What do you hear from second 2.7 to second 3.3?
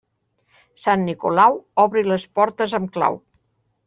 amb clau.